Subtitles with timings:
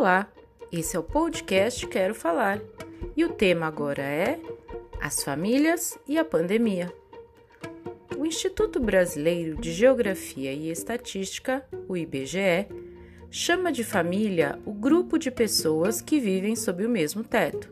[0.00, 0.32] Olá,
[0.72, 2.58] esse é o podcast Quero Falar
[3.14, 4.40] e o tema agora é
[4.98, 6.90] As Famílias e a Pandemia.
[8.16, 12.66] O Instituto Brasileiro de Geografia e Estatística, o IBGE,
[13.30, 17.70] chama de família o grupo de pessoas que vivem sob o mesmo teto.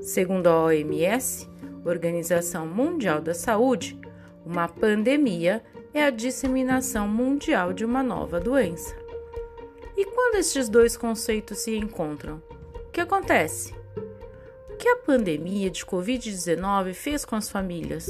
[0.00, 1.50] Segundo a OMS,
[1.84, 4.00] Organização Mundial da Saúde,
[4.46, 5.60] uma pandemia
[5.92, 9.01] é a disseminação mundial de uma nova doença.
[9.96, 12.42] E quando estes dois conceitos se encontram,
[12.74, 13.74] o que acontece?
[14.70, 18.08] O que a pandemia de Covid-19 fez com as famílias?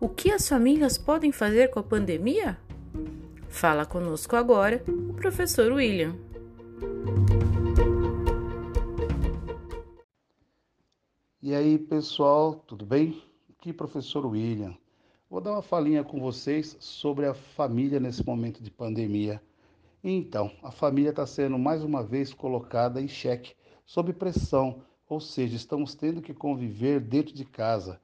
[0.00, 2.58] O que as famílias podem fazer com a pandemia?
[3.48, 6.16] Fala conosco agora o professor William.
[11.40, 13.22] E aí, pessoal, tudo bem?
[13.50, 14.76] Aqui, professor William.
[15.28, 19.42] Vou dar uma falinha com vocês sobre a família nesse momento de pandemia.
[20.04, 23.54] Então, a família está sendo mais uma vez colocada em xeque,
[23.86, 28.00] sob pressão, ou seja, estamos tendo que conviver dentro de casa.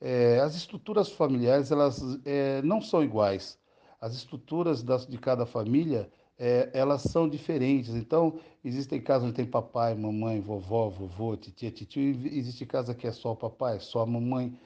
[0.00, 3.58] É, as estruturas familiares elas é, não são iguais.
[4.00, 7.94] As estruturas das, de cada família é, elas são diferentes.
[7.94, 12.02] Então, existem casos onde tem papai, mamãe, vovó, vovô, titia, tio.
[12.26, 14.58] Existe casa que é só o papai, só a mamãe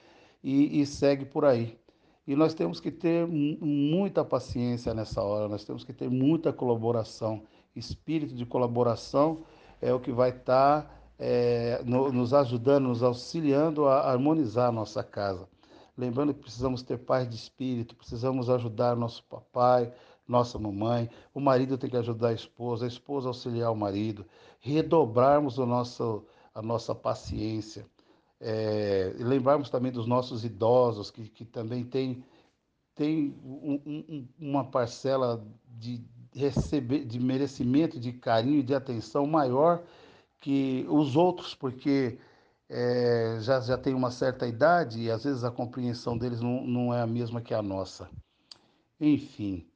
[0.43, 1.79] e, e segue por aí.
[2.27, 7.43] E nós temos que ter muita paciência nessa hora, nós temos que ter muita colaboração.
[7.77, 9.43] Espírito de colaboração
[9.81, 14.73] é o que vai estar tá, é, no, nos ajudando, nos auxiliando a harmonizar a
[14.73, 15.47] nossa casa.
[15.99, 19.93] Lembrando que precisamos ter paz de espírito, precisamos ajudar nosso papai,
[20.27, 24.25] nossa mamãe, o marido tem que ajudar a esposa, a esposa auxiliar o marido,
[24.61, 27.87] redobrarmos o nosso, a nossa paciência
[28.47, 32.23] é, lembrarmos também dos nossos idosos, que, que também têm
[32.95, 36.01] tem um, um, uma parcela de
[36.33, 39.83] receber, de merecimento, de carinho e de atenção maior
[40.39, 42.19] que os outros, porque
[42.69, 46.95] é, já, já tem uma certa idade e às vezes a compreensão deles não, não
[46.95, 48.09] é a mesma que a nossa.
[49.01, 49.67] Enfim,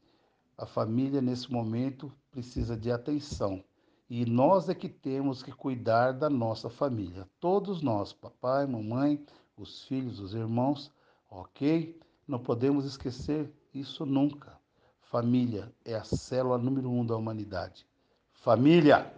[0.56, 3.65] a família nesse momento precisa de atenção.
[4.11, 7.29] E nós é que temos que cuidar da nossa família.
[7.39, 9.23] Todos nós, papai, mamãe,
[9.55, 10.91] os filhos, os irmãos,
[11.31, 12.01] ok?
[12.27, 14.59] Não podemos esquecer isso nunca.
[15.11, 17.87] Família é a célula número um da humanidade.
[18.33, 19.13] Família!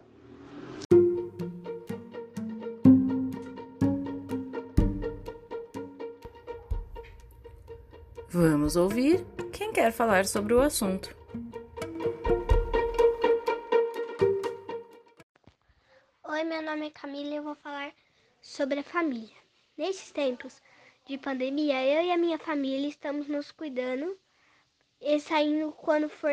[8.28, 11.19] Vamos ouvir quem quer falar sobre o assunto.
[16.32, 17.92] Oi, meu nome é Camila e eu vou falar
[18.40, 19.36] sobre a família.
[19.76, 20.62] Nesses tempos
[21.04, 24.16] de pandemia, eu e a minha família estamos nos cuidando
[25.00, 26.30] e saindo quando for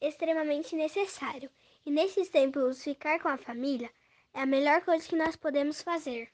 [0.00, 1.48] extremamente necessário.
[1.84, 3.88] E nesses tempos, ficar com a família
[4.34, 6.28] é a melhor coisa que nós podemos fazer.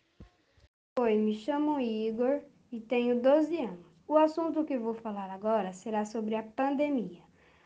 [0.98, 2.40] Oi, me chamo Igor
[2.70, 3.86] e tenho 12 anos.
[4.08, 7.22] O assunto que vou falar agora será sobre a pandemia.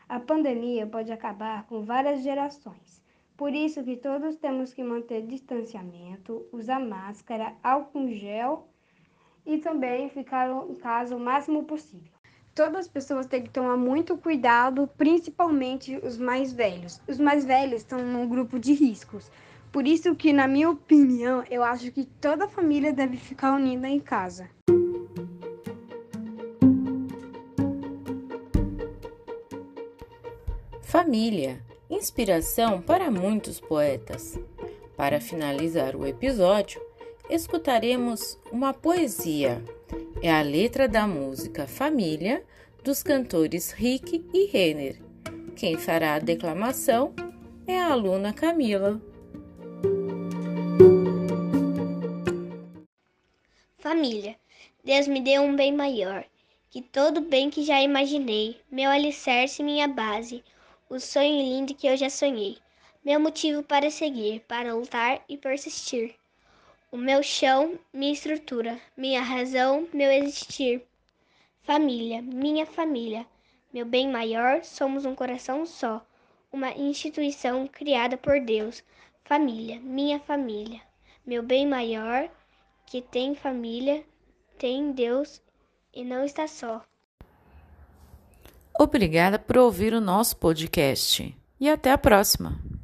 [0.09, 3.06] A pandemia pode acabar com várias gerações
[3.37, 8.67] por isso que todos temos que manter distanciamento, usar máscara, álcool gel
[9.45, 12.11] e também ficar em casa o máximo possível.
[12.55, 16.99] Todas as pessoas têm que tomar muito cuidado, principalmente os mais velhos.
[17.07, 19.31] Os mais velhos estão num grupo de riscos.
[19.71, 23.99] Por isso que, na minha opinião, eu acho que toda família deve ficar unida em
[23.99, 24.49] casa.
[30.81, 34.39] Família inspiração para muitos poetas.
[34.95, 36.81] Para finalizar o episódio,
[37.29, 39.63] escutaremos uma poesia.
[40.21, 42.43] É a letra da música Família
[42.83, 45.01] dos cantores Rick e Renner.
[45.55, 47.13] Quem fará a declamação
[47.65, 49.01] é a aluna Camila.
[53.77, 54.35] Família,
[54.83, 56.25] Deus me deu um bem maior
[56.69, 60.43] que todo bem que já imaginei, meu alicerce e minha base
[60.89, 62.57] o sonho lindo que eu já sonhei,
[63.03, 66.15] meu motivo para seguir, para lutar e persistir.
[66.89, 70.81] O meu chão, minha estrutura, minha razão, meu existir.
[71.61, 73.25] Família, minha família,
[73.73, 76.05] meu bem maior, somos um coração só,
[76.51, 78.81] uma instituição criada por Deus.
[79.25, 80.81] Família, minha família,
[81.25, 82.29] meu bem maior,
[82.85, 84.05] que tem família,
[84.57, 85.41] tem Deus
[85.93, 86.81] e não está só.
[88.79, 92.76] Obrigada por ouvir o nosso podcast e até a próxima!